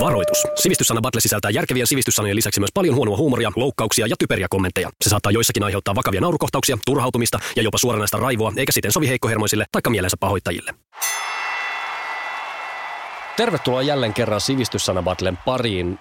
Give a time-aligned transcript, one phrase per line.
[0.00, 0.42] Varoitus.
[0.54, 4.90] Sivistyssana Battle sisältää järkevien sivistyssanojen lisäksi myös paljon huonoa huumoria, loukkauksia ja typeriä kommentteja.
[5.04, 9.64] Se saattaa joissakin aiheuttaa vakavia naurukohtauksia, turhautumista ja jopa suoranaista raivoa, eikä siten sovi heikkohermoisille
[9.72, 10.74] tai mielensä pahoittajille.
[13.36, 15.98] Tervetuloa jälleen kerran Sivistyssana Battlen pariin.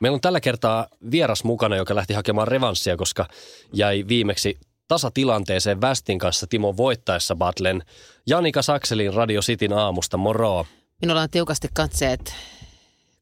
[0.00, 3.26] Meillä on tällä kertaa vieras mukana, joka lähti hakemaan revanssia, koska
[3.72, 4.58] jäi viimeksi
[4.88, 7.82] tasatilanteeseen Västin kanssa Timo voittaessa Battlen.
[8.26, 10.66] Janika Sakselin Radio Cityn aamusta, moro.
[11.02, 12.34] Minulla on tiukasti katseet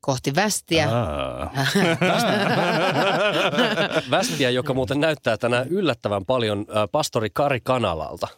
[0.01, 0.89] kohti västiä.
[4.11, 8.29] Västiä, joka muuten näyttää tänään yllättävän paljon äh, pastori Kari Kanalalta.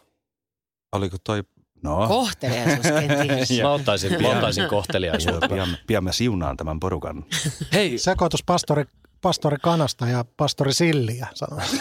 [0.93, 1.43] Oliko toi...
[1.83, 2.09] No.
[2.09, 3.51] Kohteliaisuus kenties.
[3.63, 5.49] Mä ottaisin, mä ottaisin kohteliaisuutta.
[5.49, 7.25] Pian, pian mä siunaan tämän porukan.
[7.73, 8.85] Hei, Sekoitus pastori,
[9.23, 11.81] pastori Kanasta ja pastori Silliä, sanoisin.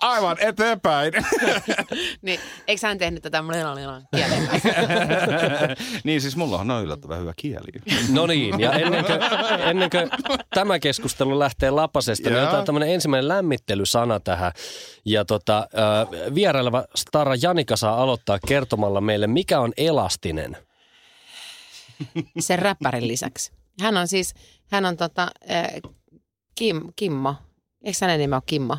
[0.00, 1.12] Aivan eteenpäin.
[2.22, 3.44] niin, eikö hän tehnyt tätä
[4.14, 4.48] kielen
[6.04, 7.66] niin siis mulla on yllättävän hyvä kieli.
[8.12, 9.18] no niin, ja ennen kuin,
[9.68, 10.10] ennen kuin
[10.54, 14.52] tämä keskustelu lähtee lapasesta, niin otetaan tämmöinen ensimmäinen lämmittelysana tähän.
[15.04, 20.56] Ja tota, äh, vieraileva Stara Janika saa aloittaa kertomalla meille, mikä on elastinen.
[22.38, 23.59] Sen räppärin lisäksi.
[23.80, 24.34] Hän on siis,
[24.70, 25.66] hän on tota, äh,
[26.54, 27.34] Kim, Kimmo.
[27.84, 28.76] Eikö hänen nimi ole Kimmo?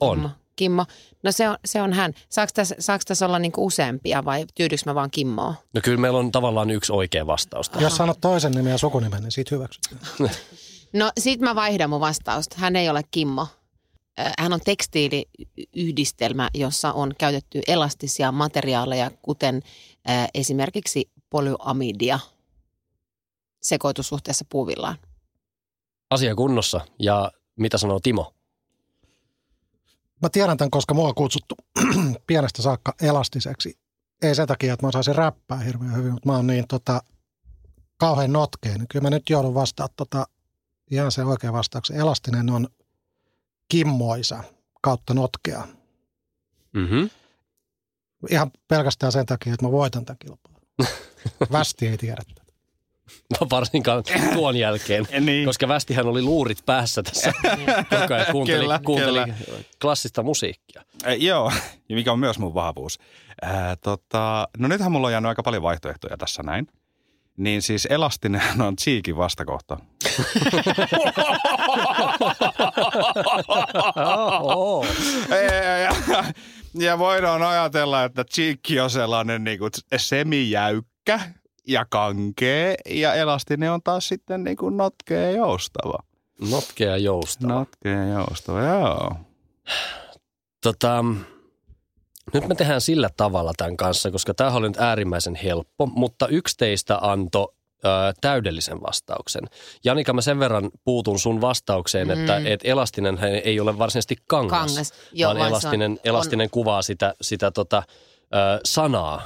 [0.00, 0.16] On.
[0.18, 0.30] Kimmo.
[0.56, 0.86] Kimmo.
[1.22, 2.12] No se on, se on hän.
[2.28, 5.54] Saako tässä, saako tässä olla niinku useampia vai tyydyks mä vaan Kimmoa?
[5.74, 7.68] No kyllä meillä on tavallaan yksi oikea vastaus.
[7.68, 7.82] tähän.
[7.82, 10.00] Jos sanot toisen nimen ja sukunimen, niin siitä hyväksytään.
[10.92, 12.56] No sit mä vaihdan mun vastausta.
[12.58, 13.46] Hän ei ole Kimmo.
[14.38, 19.62] Hän on tekstiiliyhdistelmä, jossa on käytetty elastisia materiaaleja, kuten
[20.34, 22.18] esimerkiksi polyamidia
[23.64, 24.98] sekoitussuhteessa puuvillaan.
[26.10, 26.80] Asia kunnossa.
[26.98, 28.34] Ja mitä sanoo Timo?
[30.22, 31.54] Mä tiedän tämän, koska mua on kutsuttu
[32.26, 33.78] pienestä saakka elastiseksi.
[34.22, 37.02] Ei sen takia, että mä osaisin räppää hirveän hyvin, mutta mä oon niin tota,
[37.96, 38.78] kauhean notkeen.
[38.78, 40.26] Niin kyllä mä nyt joudun vastaa tota,
[40.90, 41.96] ihan se oikea vastauksen.
[41.96, 42.68] Elastinen on
[43.68, 44.44] kimmoisa
[44.82, 45.68] kautta notkea.
[46.72, 47.10] Mm-hmm.
[48.30, 50.60] Ihan pelkästään sen takia, että mä voitan tämän kilpailun.
[51.52, 52.22] Västi ei tiedä
[53.50, 54.02] varsinkaan
[54.34, 55.46] tuon jälkeen, Niin.
[55.46, 57.32] koska Västihän oli luurit päässä tässä
[58.00, 58.26] koko ajan.
[58.32, 59.58] Kuunteli, Kyllä, kuunteli kyllä.
[59.80, 60.82] klassista musiikkia.
[61.06, 61.52] Äh, joo,
[61.88, 62.98] ja mikä on myös mun vahvuus.
[63.44, 66.66] Äh, tota, no nythän mulla on jäänyt aika paljon vaihtoehtoja tässä näin.
[67.36, 69.76] Niin siis elastinen on Cheekin vastakohta.
[74.42, 74.86] Oh.
[76.74, 81.20] ja, voidaan ajatella, että Cheekki on sellainen niin kuin semijäykkä
[81.68, 85.98] ja kankee, ja elastinen on taas sitten niin kuin notkea ja joustava.
[86.50, 87.52] Notkea joustava.
[87.52, 89.12] Notkea ja joustava, joo.
[90.62, 91.04] Tota,
[92.34, 96.56] nyt me tehdään sillä tavalla tämän kanssa, koska tämä oli nyt äärimmäisen helppo, mutta yksi
[96.56, 97.48] teistä antoi
[97.84, 97.88] ö,
[98.20, 99.42] täydellisen vastauksen.
[99.84, 102.12] Janika, mä sen verran puutun sun vastaukseen, mm.
[102.12, 105.98] että et elastinen ei ole varsinaisesti kangas, Kangas, joo, vaan vaan se on- elastinen, on-
[106.04, 107.82] elastinen kuvaa sitä, sitä tota,
[108.34, 109.22] ö, sanaa.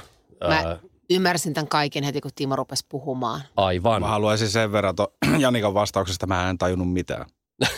[0.47, 0.77] Mä
[1.09, 3.41] ymmärsin tämän kaiken heti, kun Timo rupesi puhumaan.
[3.57, 4.01] aivan.
[4.01, 7.25] Mä haluaisin sen verran, to, Janikan vastauksesta mä en tajunnut mitään.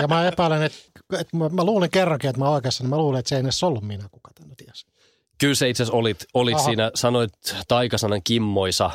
[0.00, 0.78] Ja mä epäilen, että,
[1.20, 3.62] että mä, mä luulin kerrankin, että mä oikeassa, niin mä luulin, että se ei edes
[3.64, 4.86] ollut minä, kuka tänne tiesi.
[5.38, 6.64] Kyllä se itse asiassa olit, olit Aha.
[6.64, 7.32] siinä, sanoit
[7.68, 8.90] taikasanan kimmoisa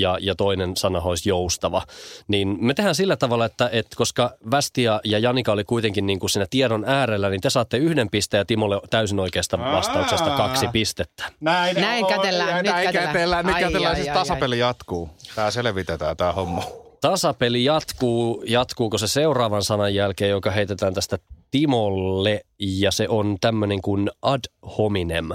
[0.00, 1.82] ja, ja toinen sana olisi joustava.
[2.28, 6.30] Niin me tehdään sillä tavalla, että, että koska Västia ja Janika oli kuitenkin niin kuin
[6.30, 10.36] siinä tiedon äärellä, niin te saatte yhden pisteen ja Timolle täysin oikeasta vastauksesta Aa.
[10.36, 11.24] kaksi pistettä.
[11.40, 13.12] näin, Näin kätellään, ja nyt näin kätellään.
[13.12, 15.10] kätellään, nyt Ai, kätellään, ai, siis ai, tasapeli jatkuu.
[15.34, 16.62] Tää selvitetään tää homma.
[17.00, 21.18] Tasapeli jatkuu, jatkuuko se seuraavan sanan jälkeen, joka heitetään tästä
[21.50, 24.40] Timolle, ja se on tämmöinen kuin ad
[24.78, 25.28] hominem.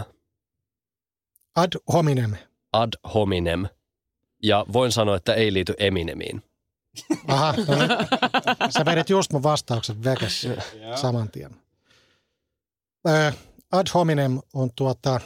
[1.55, 2.35] Ad hominem.
[2.73, 3.67] Ad hominem.
[4.43, 6.43] Ja voin sanoa, että ei liity Eminemiin.
[7.27, 7.89] Aha, no niin.
[8.77, 10.47] Sä vedit just mun vastauksen vekes
[10.95, 11.55] saman tien.
[13.07, 13.31] Ö,
[13.71, 15.19] ad hominem on tuota,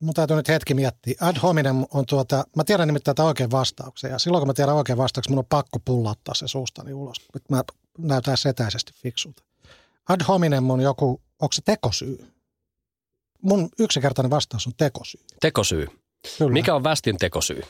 [0.00, 1.14] mun täytyy nyt hetki miettiä.
[1.20, 4.74] Ad hominem on tuota, mä tiedän nimittäin tämän oikein vastauksen ja silloin kun mä tiedän
[4.74, 7.16] oikein vastauksen, mun on pakko pullauttaa se suustani ulos.
[7.34, 7.62] Nyt mä
[7.98, 9.42] näytän setäisesti fiksulta.
[10.08, 12.26] Ad hominem on joku, onko se tekosyy?
[13.42, 15.20] Mun yksinkertainen vastaus on tekosyy.
[15.40, 15.86] Tekosyy.
[16.38, 16.52] Kyllä.
[16.52, 17.62] Mikä on västin tekosyy?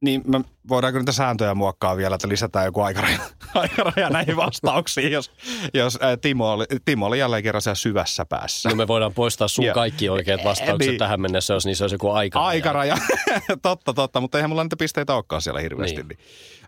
[0.00, 3.18] Niin me voidaanko niitä sääntöjä muokkaa vielä, että lisätään joku aikaraja,
[3.54, 5.30] aikaraja näihin vastauksiin, jos,
[5.74, 8.68] jos ää, Timo, oli, Timo oli jälleen kerran siellä syvässä päässä.
[8.68, 9.74] No me voidaan poistaa sun Joo.
[9.74, 10.98] kaikki oikeat vastaukset Niin.
[10.98, 12.40] tähän mennessä, jos niissä olisi joku aika.
[12.40, 12.96] Aikaraja,
[13.62, 15.96] totta, totta, mutta eihän mulla niitä pisteitä olekaan siellä hirveästi.
[16.02, 16.08] Niin.
[16.08, 16.18] Niin.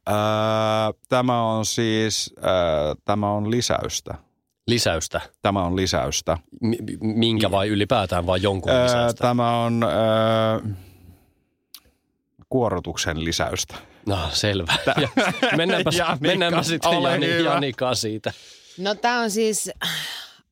[0.08, 0.14] Öö,
[1.08, 4.14] tämä on siis, öö, tämä on lisäystä.
[4.66, 5.20] Lisäystä.
[5.42, 6.38] Tämä on lisäystä.
[6.60, 9.22] M- minkä vai ylipäätään vai jonkun Öö, lisäystä?
[9.22, 10.70] tämä on öö,
[12.48, 13.74] kuorotuksen lisäystä.
[14.06, 14.74] No selvä.
[14.86, 15.08] Ja
[15.56, 17.50] mennäänpä, Janika, mennäänpä sitten ole Jani, hyvä.
[17.50, 18.32] Janikaan siitä.
[18.78, 19.70] No tämä on siis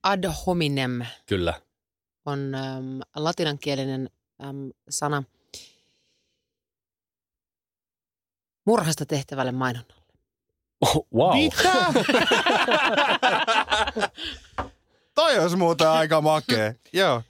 [0.03, 1.55] ad hominem, Kyllä.
[2.27, 4.11] on äm, latinankielinen
[4.45, 5.23] äm, sana
[8.67, 10.00] murhasta tehtävälle mainonnalle.
[10.81, 11.33] Oh, wow.
[11.33, 11.73] Mitä?
[15.15, 16.75] Toi olisi muuten aika makea.
[16.93, 17.23] Joo.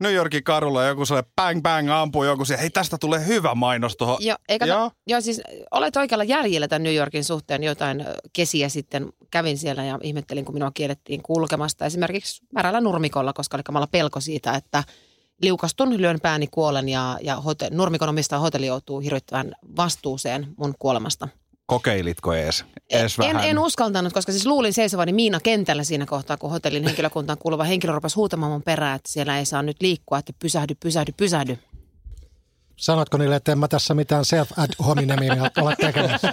[0.00, 3.96] New Yorkin karulla joku sellainen bang bang ampuu joku siihen, hei tästä tulee hyvä mainos
[3.96, 4.16] tuohon.
[4.20, 4.78] Joo, eikä Joo.
[4.78, 4.90] joo.
[5.06, 9.08] joo, siis olet oikealla jäljellä tämän New Yorkin suhteen jotain kesiä sitten.
[9.30, 14.20] Kävin siellä ja ihmettelin, kun minua kiellettiin kulkemasta esimerkiksi märällä nurmikolla, koska oli kamala pelko
[14.20, 14.84] siitä, että
[15.42, 21.28] liukastun, lyön pääni kuolen ja, ja hote, nurmikon omistaja hotelli joutuu hirvittävän vastuuseen mun kuolemasta.
[21.66, 22.64] Kokeilitko ees?
[22.90, 23.48] ees En, vähän?
[23.50, 27.92] en uskaltanut, koska siis luulin seisovani Miina kentällä siinä kohtaa, kun hotellin henkilökuntaan kuuluva henkilö
[27.92, 31.58] rupesi huutamaan mun perään, että siellä ei saa nyt liikkua, että pysähdy, pysähdy, pysähdy.
[32.76, 36.32] Sanotko niille, että en mä tässä mitään self ad hominemia ole tekemässä?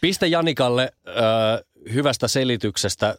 [0.00, 1.14] Piste Janikalle äh,
[1.92, 3.16] hyvästä selityksestä.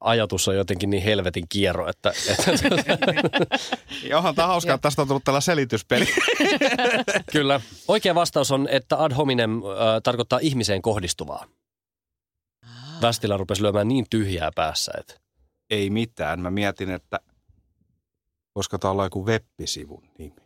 [0.00, 2.52] Ajatus on jotenkin niin helvetin kierro, että, että
[4.10, 6.06] Johan, tämä on hauskaa, että tästä on tullut tällä selityspeli.
[7.32, 7.60] kyllä.
[7.88, 9.62] Oikea vastaus on, että ad hominem äh,
[10.02, 11.46] tarkoittaa ihmiseen kohdistuvaa.
[13.02, 15.14] Västilä rupesi lyömään niin tyhjää päässä, että
[15.70, 16.40] Ei mitään.
[16.40, 17.20] Mä mietin, että
[18.52, 20.41] koska tämä olla joku web-sivun nimi.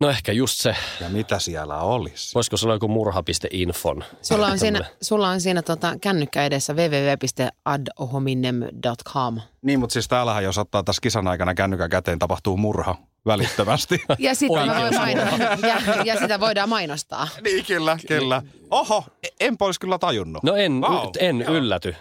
[0.00, 0.76] No ehkä just se.
[1.00, 2.34] Ja mitä siellä olisi?
[2.34, 4.04] Voisiko se olla joku murha.infon?
[4.22, 9.40] Sulla on siinä, sulla on siinä tota, kännykkä edessä www.adhominem.com.
[9.62, 12.96] Niin, mutta siis täällähän jos ottaa tässä kisan aikana kännykän käteen, tapahtuu murha
[13.26, 14.02] välittömästi.
[14.18, 15.38] Ja, sitä voin mainostaa.
[15.68, 17.28] Ja, ja sitä voidaan mainostaa.
[17.44, 18.42] niin, kyllä, kyllä.
[18.70, 20.42] Oho, e- enpä olisi kyllä tajunnut.
[20.42, 21.10] No en, Vau.
[21.18, 21.96] en ylläty.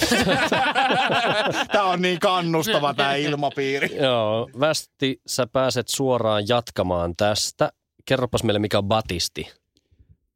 [1.72, 3.96] Tämä on niin kannustava tämä ilmapiiri.
[3.96, 7.72] Joo, Västi, sä pääset suoraan jatkamaan tästä.
[8.04, 9.50] Kerropas meille, mikä on batisti.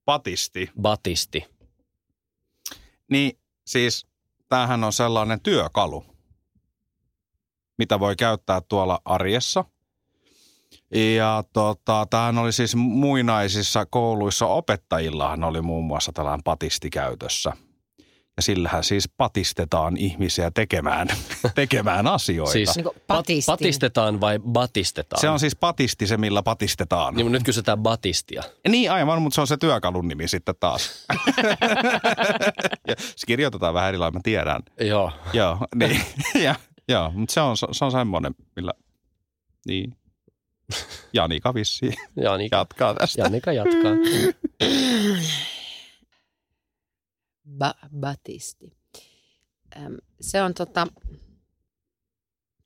[0.05, 0.71] Patisti.
[0.81, 1.45] Batisti.
[3.11, 4.07] Niin siis
[4.49, 6.07] tämähän on sellainen työkalu,
[7.79, 9.65] mitä voi käyttää tuolla arjessa.
[10.95, 17.53] Ja tota, tämähän oli siis muinaisissa kouluissa opettajillahan oli muun muassa tällainen patisti käytössä.
[18.39, 21.09] Ja sillähän siis patistetaan ihmisiä tekemään,
[21.55, 22.53] tekemään asioita.
[22.53, 25.21] Siis Niin pat- patistetaan vai batistetaan?
[25.21, 27.15] se on siis patisti se, millä patistetaan.
[27.15, 28.43] Niin, nyt kysytään batistia.
[28.69, 31.07] Niin aivan, mutta se on se työkalun nimi sitten taas.
[32.89, 34.63] ja se kirjoitetaan vähän eri lailla, mä tiedän.
[34.81, 35.13] Joo.
[35.33, 36.01] Joo, niin.
[36.45, 36.55] ja,
[36.89, 38.73] joo, mutta se on, se on semmoinen, millä,
[39.67, 39.95] niin.
[41.13, 43.23] Janika vissiin Janika, jatkaa tästä.
[43.23, 43.93] Janika jatkaa.
[47.65, 48.79] Ba- batisti.
[50.21, 50.87] Se on tota,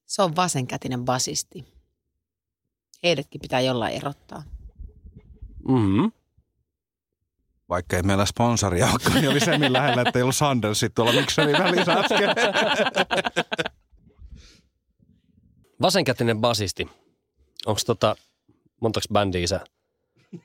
[0.07, 1.65] se on vasenkätinen basisti.
[3.03, 4.43] Heidätkin pitää jollain erottaa.
[5.69, 6.13] Mm-hmm.
[7.69, 11.13] Vaikka ei meillä sponsoria olekaan, niin oli se millä lähellä, että ei ollut Sandersit tuolla
[11.13, 12.29] mikseri välissä äsken.
[15.83, 16.89] Vasenkätinen basisti.
[17.67, 18.17] Onko tota,
[18.81, 19.61] montaks bändiä sä,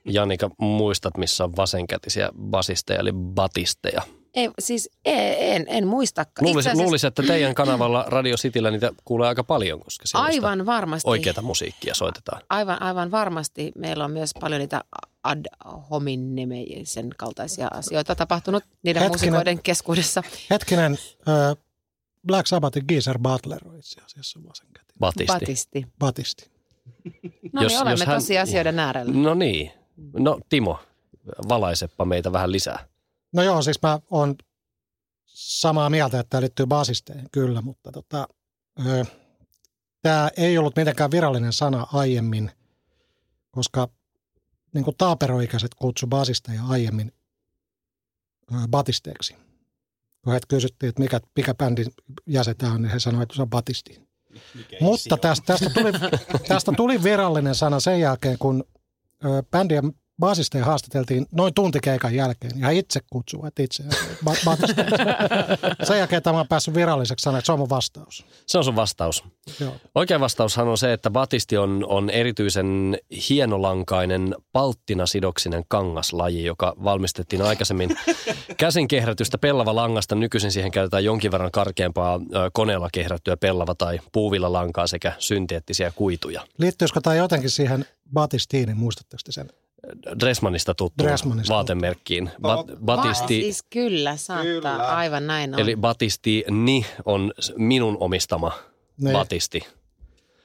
[0.06, 4.02] Janika, muistat, missä on vasenkätisiä basisteja, eli batisteja?
[4.38, 6.26] Ei, siis ei, en, en muista.
[6.42, 11.10] Luulisin, luulisin, että teidän kanavalla Radio Cityllä niitä kuulee aika paljon, koska Aivan varmasti.
[11.10, 12.42] oikeata musiikkia soitetaan.
[12.50, 13.72] Aivan, aivan varmasti.
[13.76, 14.84] Meillä on myös paljon niitä
[15.24, 15.46] ad
[15.90, 16.50] hominem
[17.18, 19.34] kaltaisia asioita tapahtunut niiden Hetkinen.
[19.34, 20.24] muusikoiden keskuudessa.
[20.50, 21.56] Hetkinen, ö,
[22.28, 24.96] Black Sabbathin Geezer Butler on itse asiassa vasenkätinen.
[25.00, 25.34] Batisti.
[25.34, 25.88] Batisti.
[26.00, 26.50] Batisti.
[27.54, 29.14] No Jos- niin, olemme jos hän- tosiasioiden äärellä.
[29.14, 29.72] No niin.
[30.20, 30.80] No Timo,
[31.50, 32.88] valaiseppa meitä vähän lisää.
[33.38, 34.36] No joo, siis mä oon
[35.26, 38.28] samaa mieltä, että tämä liittyy basisteihin, kyllä, mutta tota,
[38.86, 39.06] ö,
[40.02, 42.52] tämä ei ollut mitenkään virallinen sana aiemmin,
[43.52, 43.88] koska
[44.74, 47.12] niin kuin taaperoikäiset kutsu basisteja aiemmin
[48.52, 49.36] ö, batisteeksi.
[50.24, 51.88] Kun heitä kysyttiin, että mikä, mikä bändin
[52.26, 54.08] jäsen tämä on, niin he sanoivat, että se on batisti.
[54.82, 55.92] Mutta tästä, tästä, tuli,
[56.48, 58.64] tästä tuli virallinen sana sen jälkeen, kun
[59.26, 62.60] ö, bändien basisteja haastateltiin noin tuntikeikan jälkeen.
[62.60, 63.84] Ja itse kutsuvat itse
[64.26, 64.96] ba- batisteiksi.
[65.88, 68.26] Sen jälkeen tämä on päässyt viralliseksi sanoa, että se on mun vastaus.
[68.48, 69.24] Se on sun vastaus.
[69.60, 69.76] Joo.
[69.96, 72.98] Oikea vastaushan on se, että batisti on, on erityisen
[73.30, 77.90] hienolankainen palttinasidoksinen kangaslaji, joka valmistettiin aikaisemmin
[78.58, 80.16] käsin kehrätystä pellava langasta.
[80.16, 82.20] Nykyisin siihen käytetään jonkin verran karkeampaa
[82.54, 86.48] koneella kehrättyä pellava tai puuvilla lankaa sekä synteettisiä kuituja.
[86.58, 89.50] Liittyisikö tämä jotenkin siihen batistiin, niin muistatteko te sen?
[90.20, 92.30] Dressmanista tuttuun Dressmanista vaatemerkkiin.
[92.42, 94.44] Ba- Batisti, Siis kyllä, saattaa.
[94.44, 94.76] Kyllä.
[94.88, 95.60] Aivan näin on.
[95.60, 98.52] eli Batisti Ni on minun omistama
[99.02, 99.14] Niin.
[99.14, 99.68] Batisti.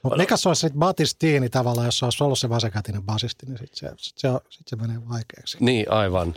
[0.03, 3.57] Mutta mikä se olisi sitten batistiini tavallaan, jos se olisi ollut se vasenkätinen basisti, niin
[3.57, 5.57] sitten se, sit se, sit se menee vaikeaksi.
[5.59, 6.33] Niin, aivan.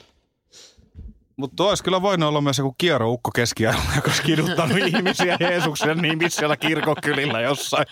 [1.37, 6.38] Mutta olisi kyllä voinut olla myös joku kieroukko keskiajalla, joka olisi kiduttanut ihmisiä Jeesuksen nimissä
[6.38, 7.87] siellä kirkokylillä jossain.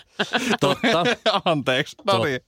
[0.59, 1.03] Totta.
[1.45, 1.95] Anteeksi.
[2.05, 2.41] No niin.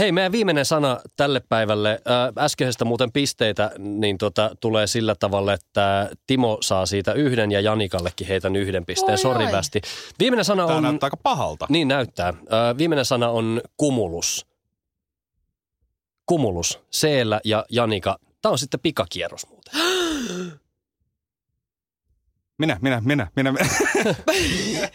[0.00, 2.00] Hei, meidän viimeinen sana tälle päivälle.
[2.38, 8.26] Äskeisestä muuten pisteitä niin tota, tulee sillä tavalla, että Timo saa siitä yhden ja Janikallekin
[8.26, 9.12] heitän yhden pisteen.
[9.12, 9.52] Oi, Sori oi.
[9.52, 9.80] västi.
[10.18, 10.82] Viimeinen sana Tämä on...
[10.82, 11.66] näyttää aika pahalta.
[11.68, 12.34] Niin näyttää.
[12.50, 14.46] Ää, viimeinen sana on kumulus.
[16.26, 16.80] Kumulus.
[16.90, 18.18] Seellä ja Janika.
[18.42, 19.74] Tämä on sitten pikakierros muuten.
[22.58, 23.66] Minä, minä, minä, minä, minä.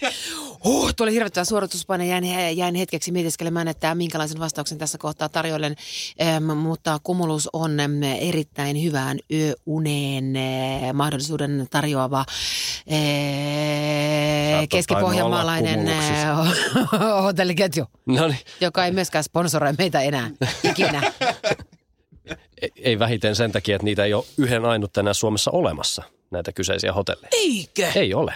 [0.66, 2.08] Huh, tuo oli hirvittävä suorituspaine.
[2.08, 5.76] Jäin, jäin hetkeksi mietiskelemään, että minkälaisen vastauksen tässä kohtaa tarjoilen.
[6.22, 7.78] Ähm, mutta Kumulus on
[8.20, 12.26] erittäin hyvään yöuneen äh, mahdollisuuden tarjoava äh,
[14.70, 16.38] keskipohjanmaalainen äh,
[17.24, 20.30] hotelliketju, No niin, joka ei myöskään sponsoroi meitä enää
[20.64, 21.02] ikinä.
[22.62, 26.52] ei- ei vähiten sen takia, että niitä ei ole yhden ainutta enää Suomessa olemassa, näitä
[26.52, 27.30] kyseisiä hotelleja.
[27.32, 27.88] Eikö?
[27.96, 28.34] Ei ole.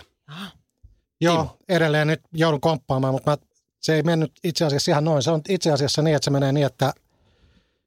[1.21, 1.57] Joo, Timo.
[1.69, 3.37] edelleen nyt joudun komppaamaan, mutta mä,
[3.79, 5.23] se ei mennyt itse asiassa ihan noin.
[5.23, 6.93] Se on itse asiassa niin, että se menee niin, että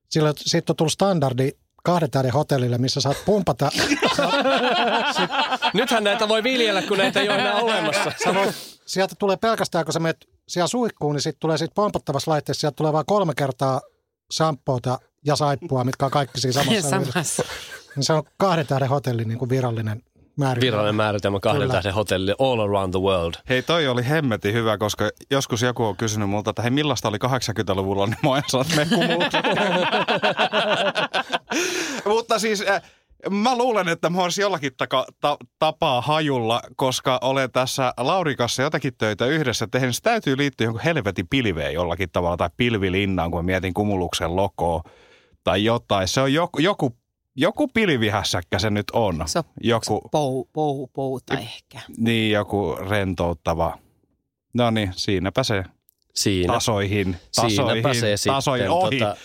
[0.08, 1.50] sillä, siitä on tullut standardi
[1.84, 3.70] kahden tähden hotellille, missä saat pumpata.
[5.74, 8.34] Nythän näitä voi viljellä, kun näitä ei ole enää olemassa.
[8.34, 8.54] Voit,
[8.86, 12.76] sieltä tulee pelkästään, kun sä menet siellä suihkuun, niin sitten tulee siitä pompattavassa laitteessa, sieltä
[12.76, 13.80] tulee vain kolme kertaa
[14.32, 16.90] shampoota ja saippua, mitkä on kaikki siinä samassa.
[16.90, 17.42] Samassa.
[17.96, 20.02] Niin se on kahden tähden hotelli niin kuin virallinen
[20.36, 20.72] määritelmä.
[20.72, 21.72] Virallinen määritelmä kahden Kyllä.
[21.72, 23.34] tähden hotellille all around the world.
[23.48, 27.16] Hei, toi oli hemmetin hyvä, koska joskus joku on kysynyt multa, että hei, millaista oli
[27.16, 28.30] 80-luvulla, niin mä
[28.76, 29.44] me kumulukset
[32.14, 32.82] Mutta siis äh,
[33.30, 38.92] mä luulen, että mä olisin jollakin taka, ta, tapaa hajulla, koska olen tässä Laurikassa jotakin
[38.98, 39.94] töitä yhdessä tehnyt.
[39.94, 44.82] Se täytyy liittyä jonkun helvetin pilveen jollakin tavalla tai pilvilinnaan, kun mä mietin kumuluksen lokoa
[45.44, 46.08] tai jotain.
[46.08, 46.96] Se on joku, joku,
[47.36, 49.22] joku pilvihässäkkä se nyt on.
[49.26, 51.80] Se on Joku, Pou, pou, pouta ehkä.
[51.96, 53.78] niin, joku rentouttava.
[54.54, 55.64] No niin, siinäpä se.
[56.14, 56.52] Siinä.
[56.52, 58.34] Tasoihin, tasoihin, Siinäpä se sitten.
[58.34, 58.98] tasoihin ohi.
[58.98, 59.16] Tota,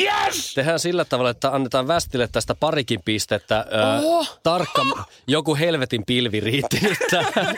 [0.00, 0.54] Yes!
[0.54, 3.66] tehdään sillä tavalla, että annetaan Västille tästä parikin pistettä.
[3.70, 4.26] Ää, Oho.
[4.42, 4.86] tarkka,
[5.26, 7.54] joku helvetin pilvi riitti nyt tähän.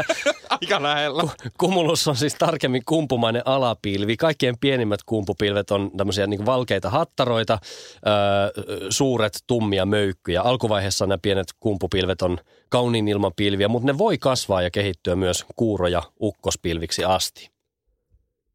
[0.50, 1.22] Aika lähellä.
[1.58, 4.16] Kumulus on siis tarkemmin kumpumainen alapilvi.
[4.16, 7.58] Kaikkein pienimmät kumpupilvet on tämmöisiä niin valkeita hattaroita,
[8.06, 10.42] öö, suuret tummia möykkyjä.
[10.42, 12.38] Alkuvaiheessa nämä pienet kumpupilvet on
[12.68, 17.53] kauniin ilman pilviä, mutta ne voi kasvaa ja kehittyä myös kuuro- ja ukkospilviksi asti.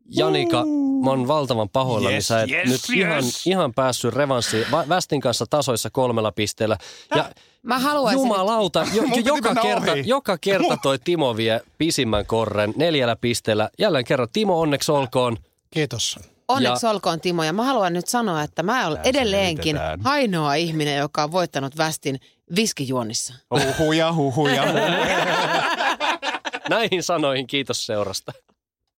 [0.09, 0.63] Janika,
[1.03, 3.47] mä oon valtavan pahoillani, Yes, sä et yes, nyt ihan, yes.
[3.47, 4.65] ihan päässyt revanssiin.
[4.71, 6.77] Va- Västin kanssa tasoissa kolmella pisteellä.
[7.15, 7.29] Ja
[7.63, 10.03] Mä haluaisin, Jumalauta, jo, jo, joka, kerta, ohi.
[10.05, 13.69] joka kerta toi Timo vie pisimmän korren neljällä pisteellä.
[13.79, 15.37] Jälleen kerran Timo onneksi olkoon.
[15.71, 16.19] Kiitos.
[16.47, 21.23] Onneksi olkoon Timo ja mä haluan nyt sanoa, että mä olen edelleenkin ainoa ihminen, joka
[21.23, 22.19] on voittanut västin
[22.55, 23.33] viskijuonnissa.
[23.79, 24.63] Huhuja, huhuja.
[26.69, 28.31] Näihin sanoihin kiitos seurasta.